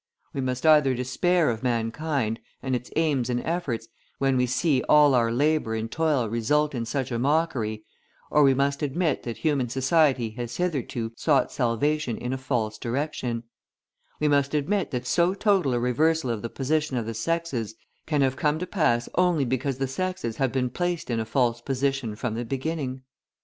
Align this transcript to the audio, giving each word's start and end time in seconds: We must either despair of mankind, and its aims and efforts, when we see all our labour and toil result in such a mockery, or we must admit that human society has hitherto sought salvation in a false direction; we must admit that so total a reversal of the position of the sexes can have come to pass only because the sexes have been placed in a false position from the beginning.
We 0.33 0.41
must 0.41 0.65
either 0.65 0.95
despair 0.95 1.51
of 1.51 1.61
mankind, 1.61 2.39
and 2.63 2.75
its 2.75 2.89
aims 2.95 3.29
and 3.29 3.39
efforts, 3.45 3.87
when 4.17 4.35
we 4.35 4.47
see 4.47 4.81
all 4.89 5.13
our 5.13 5.31
labour 5.31 5.75
and 5.75 5.91
toil 5.91 6.27
result 6.27 6.73
in 6.73 6.85
such 6.87 7.11
a 7.11 7.19
mockery, 7.19 7.83
or 8.31 8.41
we 8.41 8.55
must 8.55 8.81
admit 8.81 9.21
that 9.21 9.37
human 9.37 9.69
society 9.69 10.31
has 10.31 10.57
hitherto 10.57 11.11
sought 11.15 11.51
salvation 11.51 12.17
in 12.17 12.33
a 12.33 12.37
false 12.39 12.79
direction; 12.79 13.43
we 14.19 14.27
must 14.27 14.55
admit 14.55 14.89
that 14.89 15.05
so 15.05 15.35
total 15.35 15.71
a 15.75 15.79
reversal 15.79 16.31
of 16.31 16.41
the 16.41 16.49
position 16.49 16.97
of 16.97 17.05
the 17.05 17.13
sexes 17.13 17.75
can 18.07 18.21
have 18.23 18.35
come 18.35 18.57
to 18.57 18.65
pass 18.65 19.07
only 19.13 19.45
because 19.45 19.77
the 19.77 19.87
sexes 19.87 20.37
have 20.37 20.51
been 20.51 20.71
placed 20.71 21.11
in 21.11 21.19
a 21.19 21.25
false 21.25 21.61
position 21.61 22.15
from 22.15 22.33
the 22.33 22.43
beginning. 22.43 23.03